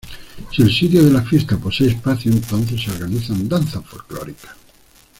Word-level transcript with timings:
Si 0.51 0.63
el 0.63 0.73
sitio 0.73 1.03
de 1.03 1.11
la 1.11 1.21
fiesta 1.21 1.57
posee 1.59 1.89
espacio, 1.89 2.31
entonces 2.31 2.81
se 2.81 2.89
organizan 2.89 3.47
danzas 3.47 3.85
folclóricas. 3.85 4.55